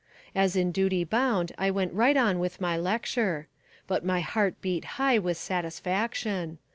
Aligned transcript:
As 0.33 0.55
in 0.55 0.71
duty 0.71 1.03
bound 1.03 1.51
I 1.59 1.69
went 1.69 1.93
right 1.93 2.17
on 2.17 2.39
with 2.39 2.59
my 2.59 2.75
lecture. 2.75 3.47
But 3.85 4.03
my 4.03 4.21
heart 4.21 4.59
beat 4.59 4.83
high 4.97 5.19
with 5.19 5.37
satisfaction. 5.37 6.57